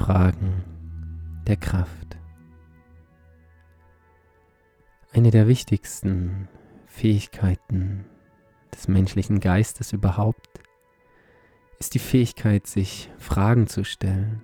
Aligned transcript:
Fragen 0.00 0.64
der 1.46 1.58
Kraft. 1.58 2.16
Eine 5.12 5.30
der 5.30 5.46
wichtigsten 5.46 6.48
Fähigkeiten 6.86 8.06
des 8.74 8.88
menschlichen 8.88 9.40
Geistes 9.40 9.92
überhaupt 9.92 10.62
ist 11.80 11.92
die 11.92 11.98
Fähigkeit, 11.98 12.66
sich 12.66 13.10
Fragen 13.18 13.66
zu 13.66 13.84
stellen. 13.84 14.42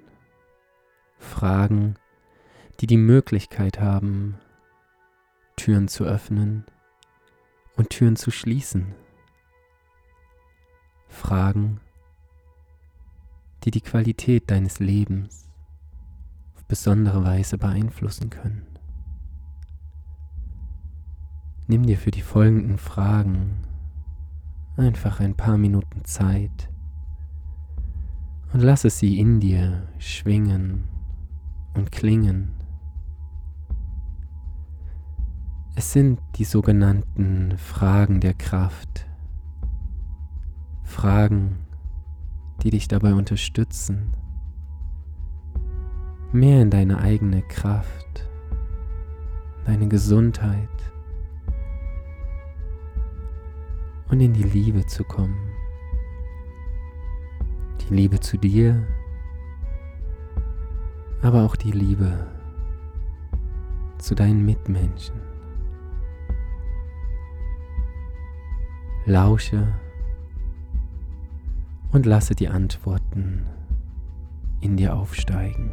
Fragen, 1.19 1.95
die 2.81 2.87
die 2.87 2.99
Möglichkeit 2.99 3.81
haben, 3.81 4.39
Türen 5.57 5.89
zu 5.89 6.05
öffnen 6.05 6.67
und 7.77 7.89
Türen 7.89 8.17
zu 8.17 8.31
schließen. 8.31 8.95
Fragen, 11.09 11.81
die 13.65 13.71
die 13.71 13.81
Qualität 13.81 14.51
deines 14.51 14.81
Lebens 14.81 15.46
besondere 16.69 17.25
Weise 17.25 17.59
beeinflussen 17.59 18.31
können. 18.31 18.67
Nimm 21.69 21.85
dir 21.85 21.99
für 21.99 22.11
die 22.11 22.23
folgenden 22.23 22.79
Fragen 22.79 23.57
einfach 24.77 25.21
ein 25.21 25.35
paar 25.35 25.59
Minuten 25.59 26.05
Zeit 26.05 26.69
und 28.53 28.61
lasse 28.61 28.91
sie 28.91 29.19
in 29.19 29.41
dir 29.41 29.89
schwingen 29.99 30.85
und 31.75 31.91
klingen. 31.93 32.53
Es 35.75 35.93
sind 35.93 36.21
die 36.37 36.45
sogenannten 36.45 37.59
Fragen 37.59 38.21
der 38.21 38.35
Kraft. 38.35 39.07
Fragen, 40.85 41.59
die 42.63 42.71
dich 42.71 42.89
dabei 42.89 43.13
unterstützen, 43.13 44.15
mehr 46.33 46.63
in 46.63 46.71
deine 46.71 46.99
eigene 46.99 47.43
Kraft, 47.43 48.29
deine 49.65 49.89
Gesundheit 49.89 50.69
und 54.09 54.21
in 54.21 54.33
die 54.33 54.43
Liebe 54.43 54.87
zu 54.87 55.05
kommen. 55.05 55.37
Die 57.83 57.95
Liebe 57.95 58.21
zu 58.21 58.37
dir, 58.37 58.87
aber 61.23 61.45
auch 61.45 61.57
die 61.57 61.71
Liebe 61.71 62.27
zu 63.99 64.15
deinen 64.15 64.45
Mitmenschen. 64.45 65.21
Lausche 69.05 69.69
und 71.93 72.07
lasse 72.07 72.35
die 72.35 72.49
Antworten 72.49 73.47
in 74.61 74.77
dir 74.77 74.97
aufsteigen. 74.97 75.73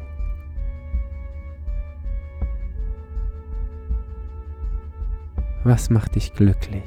Was 5.66 5.89
macht 5.89 6.16
dich 6.16 6.33
glücklich? 6.33 6.83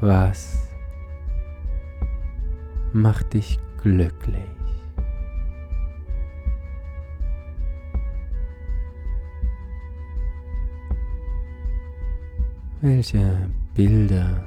Was 0.00 0.68
macht 2.92 3.34
dich 3.34 3.60
glücklich? 3.80 4.42
Welche 12.80 13.48
Bilder 13.74 14.42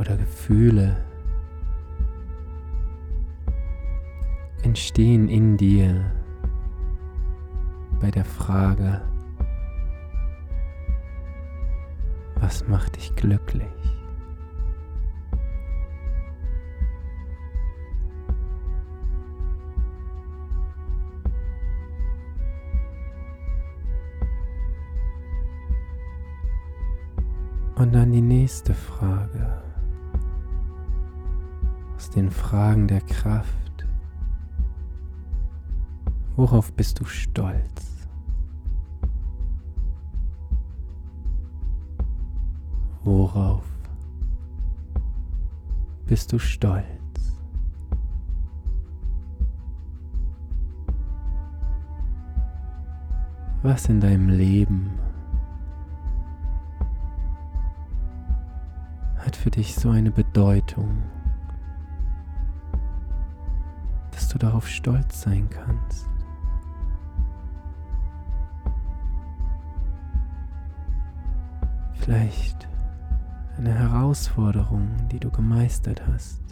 oder 0.00 0.16
Gefühle 0.16 1.04
entstehen 4.64 5.28
in 5.28 5.56
dir 5.56 6.15
bei 8.06 8.12
der 8.12 8.24
Frage, 8.24 9.02
was 12.36 12.68
macht 12.68 12.94
dich 12.94 13.16
glücklich? 13.16 13.66
Und 27.74 27.92
dann 27.92 28.12
die 28.12 28.20
nächste 28.20 28.72
Frage 28.72 29.64
aus 31.96 32.10
den 32.10 32.30
Fragen 32.30 32.86
der 32.86 33.00
Kraft. 33.00 33.84
Worauf 36.36 36.72
bist 36.72 37.00
du 37.00 37.04
stolz? 37.04 37.95
Worauf 43.06 43.64
bist 46.04 46.30
du 46.32 46.38
stolz? 46.38 46.84
Was 53.62 53.88
in 53.88 54.00
deinem 54.00 54.28
Leben 54.28 54.90
für 59.46 59.50
dich 59.52 59.76
so 59.76 59.90
eine 59.90 60.10
Bedeutung, 60.10 61.04
dass 64.10 64.28
du 64.28 64.38
darauf 64.38 64.66
stolz 64.66 65.22
sein 65.22 65.48
kannst. 65.48 66.10
Vielleicht 71.94 72.68
eine 73.58 73.72
Herausforderung, 73.72 75.08
die 75.10 75.18
du 75.18 75.30
gemeistert 75.30 76.06
hast. 76.06 76.42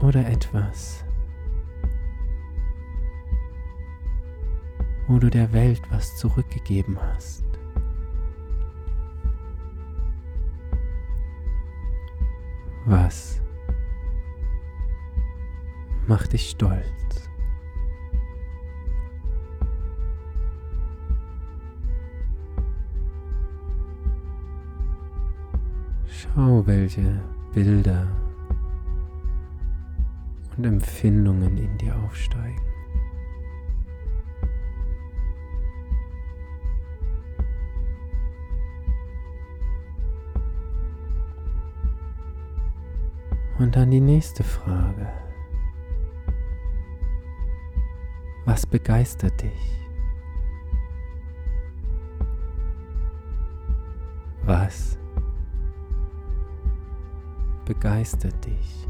Oder 0.00 0.26
etwas, 0.26 1.04
wo 5.06 5.18
du 5.18 5.30
der 5.30 5.52
Welt 5.52 5.82
was 5.90 6.16
zurückgegeben 6.16 6.98
hast. 7.00 7.44
Was 12.84 13.40
macht 16.08 16.32
dich 16.32 16.50
stolz? 16.50 17.30
Schau, 26.14 26.66
welche 26.66 27.22
Bilder 27.54 28.06
und 30.54 30.64
Empfindungen 30.64 31.56
in 31.56 31.78
dir 31.78 31.96
aufsteigen. 31.96 32.60
Und 43.58 43.74
dann 43.74 43.90
die 43.90 44.00
nächste 44.00 44.44
Frage. 44.44 45.08
Was 48.44 48.66
begeistert 48.66 49.40
dich? 49.40 49.78
Was 54.44 54.98
begeistert 57.74 58.44
dich? 58.44 58.86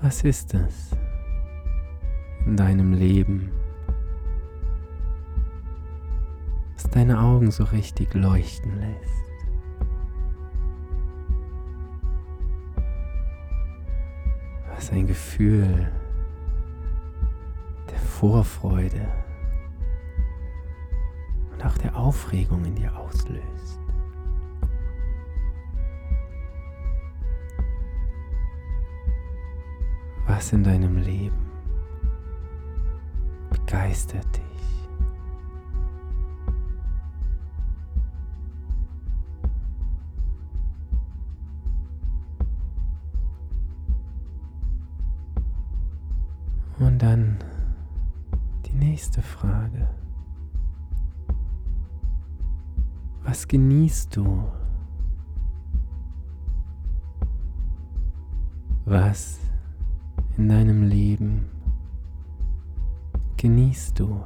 Was 0.00 0.24
ist 0.24 0.54
es 0.54 0.90
in 2.46 2.56
deinem 2.56 2.92
Leben? 2.92 3.52
deine 6.92 7.18
Augen 7.18 7.50
so 7.50 7.64
richtig 7.64 8.12
leuchten 8.14 8.78
lässt. 8.78 9.24
Was 14.74 14.90
ein 14.92 15.06
Gefühl 15.06 15.90
der 17.90 17.98
Vorfreude 17.98 19.21
und 21.62 21.68
auch 21.68 21.78
der 21.78 21.96
Aufregung 21.96 22.64
in 22.64 22.74
dir 22.74 22.96
auslöst. 22.96 23.78
Was 30.26 30.52
in 30.52 30.64
deinem 30.64 30.96
Leben 30.98 31.50
begeistert 33.50 34.26
dich. 34.36 34.42
Und 46.78 46.98
dann 47.00 47.38
die 48.66 48.72
nächste 48.72 49.22
Frage. 49.22 49.88
Was 53.32 53.48
genießt 53.48 54.14
du? 54.14 54.44
Was 58.84 59.40
in 60.36 60.50
deinem 60.50 60.82
Leben 60.82 61.48
genießt 63.38 63.98
du? 64.00 64.22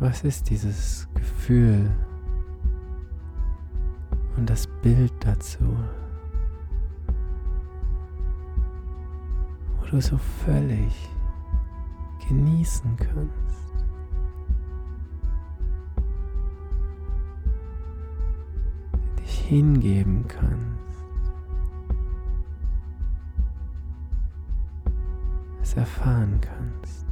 Was 0.00 0.22
ist 0.22 0.50
dieses 0.50 1.08
Gefühl 1.14 1.90
und 4.36 4.50
das 4.50 4.66
Bild 4.82 5.14
dazu, 5.20 5.64
du 9.92 10.00
so 10.00 10.16
völlig 10.16 11.10
genießen 12.26 12.96
kannst? 12.96 13.74
Dich 19.18 19.38
hingeben 19.40 20.24
kannst. 20.26 20.62
Es 25.60 25.74
erfahren 25.74 26.40
kannst. 26.40 27.06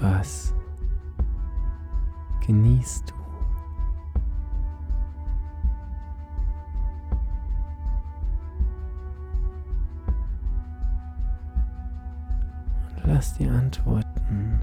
Was 0.00 0.54
genießt 2.46 3.10
du? 3.10 3.15
Lass 13.16 13.32
die 13.32 13.48
Antworten 13.48 14.60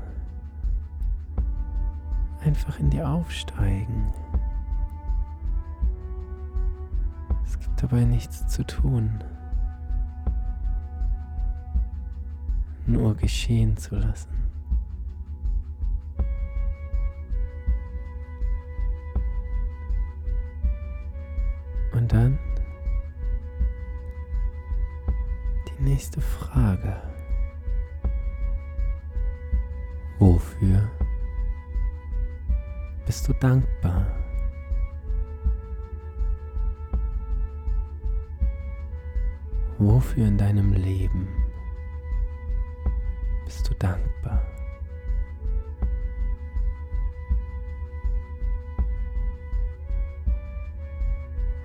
einfach 2.45 2.79
in 2.79 2.91
dir 2.91 3.09
aufsteigen. 3.09 4.13
Es 7.43 7.57
gibt 7.57 7.81
dabei 7.81 8.03
nichts 8.03 8.47
zu 8.49 8.63
tun. 8.63 9.23
Nur 12.85 13.15
geschehen 13.15 13.75
zu 13.75 13.95
lassen. 13.95 14.29
Und 21.93 22.13
dann 22.13 22.37
die 25.69 25.83
nächste 25.83 26.21
Frage. 26.21 27.12
Wofür 30.43 30.89
bist 33.05 33.27
du 33.27 33.33
dankbar? 33.33 34.05
Wofür 39.77 40.27
in 40.27 40.37
deinem 40.37 40.73
Leben 40.73 41.27
bist 43.45 43.69
du 43.69 43.73
dankbar? 43.75 44.45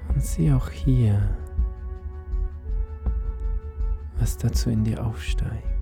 Und 0.09 0.23
sieh 0.23 0.53
auch 0.53 0.71
hier, 0.71 1.37
was 4.19 4.37
dazu 4.37 4.71
in 4.71 4.85
dir 4.85 5.05
aufsteigt. 5.05 5.78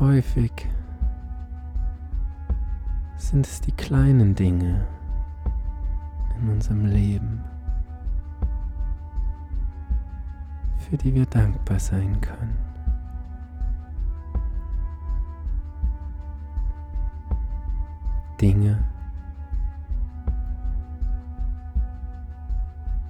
Häufig 0.00 0.50
sind 3.16 3.46
es 3.46 3.60
die 3.60 3.72
kleinen 3.72 4.34
Dinge 4.34 4.86
in 6.40 6.48
unserem 6.48 6.86
Leben, 6.86 7.44
für 10.78 10.96
die 10.96 11.14
wir 11.14 11.26
dankbar 11.26 11.78
sein 11.78 12.18
können. 12.22 12.56
Dinge, 18.40 18.82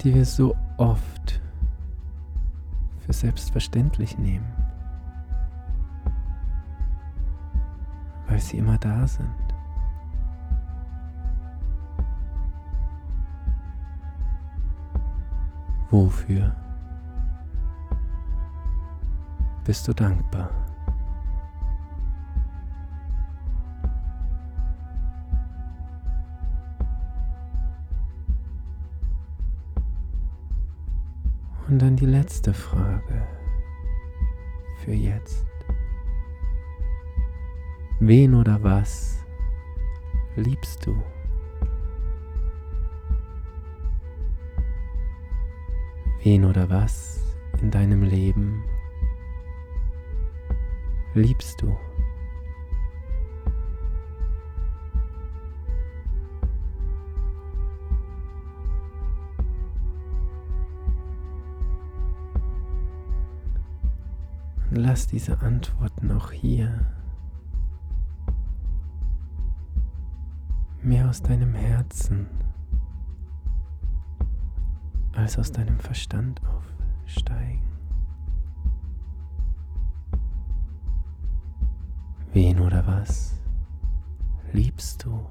die 0.00 0.12
wir 0.12 0.24
so 0.24 0.56
oft 0.76 1.40
für 2.98 3.12
selbstverständlich 3.12 4.18
nehmen, 4.18 4.59
weil 8.30 8.38
sie 8.38 8.58
immer 8.58 8.78
da 8.78 9.06
sind. 9.08 9.28
Wofür 15.90 16.54
bist 19.64 19.88
du 19.88 19.92
dankbar? 19.92 20.50
Und 31.66 31.80
dann 31.80 31.96
die 31.96 32.06
letzte 32.06 32.54
Frage 32.54 33.26
für 34.84 34.92
jetzt. 34.92 35.50
Wen 38.02 38.34
oder 38.34 38.62
was 38.62 39.22
liebst 40.34 40.86
du? 40.86 40.96
Wen 46.22 46.46
oder 46.46 46.70
was 46.70 47.20
in 47.60 47.70
deinem 47.70 48.02
Leben 48.02 48.64
liebst 51.12 51.60
du? 51.60 51.76
Lass 64.70 65.06
diese 65.06 65.38
Antworten 65.40 66.10
auch 66.12 66.30
hier 66.32 66.86
aus 71.10 71.22
deinem 71.22 71.54
Herzen 71.54 72.28
als 75.12 75.36
aus 75.40 75.50
deinem 75.50 75.80
Verstand 75.80 76.40
aufsteigen. 76.46 77.68
Wen 82.32 82.60
oder 82.60 82.86
was 82.86 83.34
liebst 84.52 85.04
du? 85.04 85.26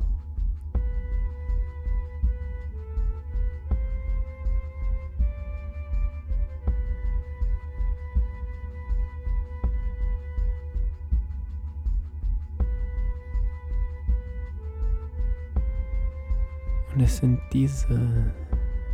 es 17.10 17.18
sind 17.18 17.42
diese 17.52 18.32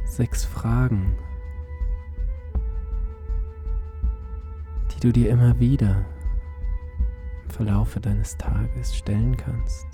sechs 0.05 0.45
Fragen, 0.45 1.17
die 4.89 5.00
du 5.01 5.12
dir 5.12 5.29
immer 5.31 5.60
wieder 5.60 6.05
im 7.43 7.50
Verlaufe 7.50 8.00
deines 8.00 8.38
Tages 8.38 8.95
stellen 8.95 9.36
kannst. 9.36 9.86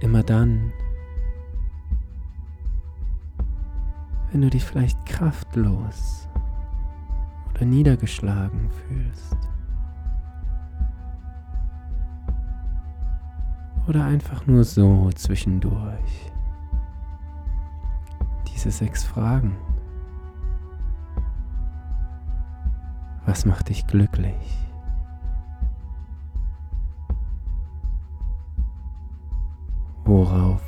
Immer 0.00 0.24
dann, 0.24 0.72
wenn 4.32 4.40
du 4.40 4.50
dich 4.50 4.64
vielleicht 4.64 5.06
kraftlos 5.06 6.28
oder 7.54 7.64
niedergeschlagen 7.64 8.68
fühlst. 8.70 9.57
Oder 13.88 14.04
einfach 14.04 14.46
nur 14.46 14.64
so 14.64 15.10
zwischendurch. 15.12 16.30
Diese 18.46 18.70
sechs 18.70 19.02
Fragen. 19.02 19.56
Was 23.24 23.46
macht 23.46 23.70
dich 23.70 23.86
glücklich? 23.86 24.68
Worauf 30.04 30.60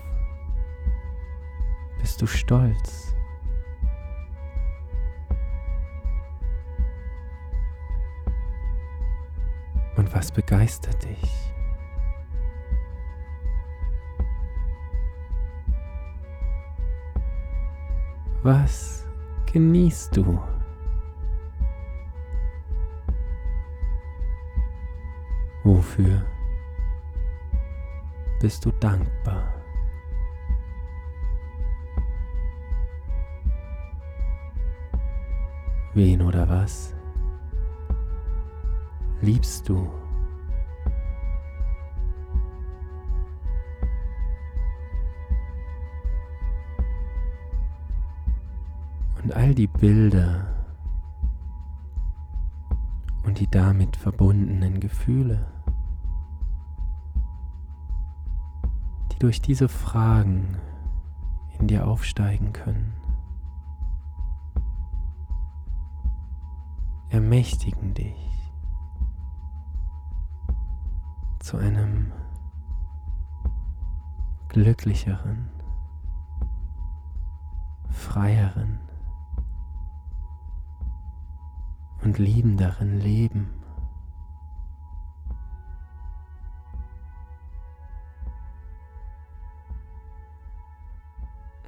bist 2.01 2.23
du 2.23 2.27
stolz? 2.27 3.15
Und 9.97 10.15
was 10.15 10.33
begeistert 10.33 11.05
dich? 11.05 11.50
Was 18.43 19.05
genießt 19.53 20.17
du? 20.17 20.41
Wofür 25.63 26.23
bist 28.41 28.65
du 28.65 28.73
dankbar? 28.73 29.53
Wen 35.93 36.23
oder 36.23 36.49
was 36.49 36.95
liebst 39.21 39.69
du? 39.69 39.87
All 49.51 49.55
die 49.57 49.67
Bilder 49.67 50.47
und 53.25 53.41
die 53.41 53.51
damit 53.51 53.97
verbundenen 53.97 54.79
Gefühle, 54.79 55.45
die 59.13 59.19
durch 59.19 59.43
diese 59.43 59.69
Fragen 59.69 60.57
in 61.59 61.67
dir 61.67 61.89
aufsteigen 61.89 62.53
können, 62.53 62.95
ermächtigen 67.09 67.93
dich 67.93 68.53
zu 71.41 71.57
einem 71.57 72.13
glücklicheren, 74.49 75.51
freieren 77.89 78.79
und 82.03 82.19
liebenderen 82.19 82.99
Leben. 82.99 83.63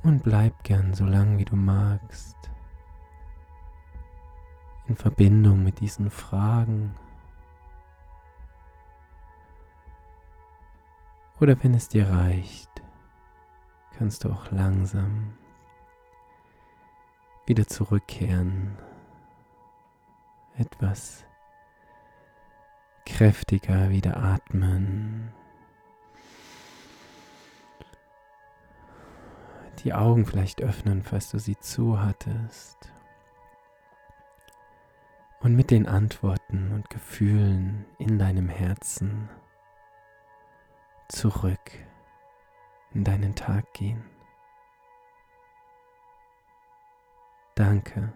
Und 0.03 0.23
bleib 0.25 0.65
gern 0.65 0.95
so 0.95 1.05
lang 1.05 1.39
wie 1.39 1.45
du 1.45 1.55
magst 1.55 2.37
in 4.87 4.97
Verbindung 4.97 5.63
mit 5.63 5.81
diesen 5.81 6.11
Fragen. 6.11 6.95
Oder 11.41 11.63
wenn 11.63 11.75
es 11.75 11.89
dir 11.89 12.09
reicht, 12.09 12.71
kannst 13.97 14.25
du 14.25 14.31
auch 14.31 14.51
langsam 14.51 15.35
wieder 17.47 17.67
zurückkehren, 17.67 18.77
etwas 20.57 21.25
kräftiger 23.05 23.91
wieder 23.91 24.17
atmen, 24.17 25.33
die 29.81 29.93
Augen 29.93 30.27
vielleicht 30.27 30.63
öffnen, 30.63 31.03
falls 31.03 31.31
du 31.31 31.39
sie 31.39 31.59
zu 31.59 32.01
hattest. 32.01 32.93
Und 35.41 35.57
mit 35.57 35.73
den 35.73 35.89
Antworten 35.89 36.73
und 36.73 36.89
Gefühlen 36.89 37.85
in 37.99 38.19
deinem 38.19 38.49
Herzen 38.49 39.29
zurück 41.09 41.73
in 42.95 43.05
deinen 43.05 43.35
Tag 43.35 43.73
gehen. 43.73 44.05
Danke 47.55 48.13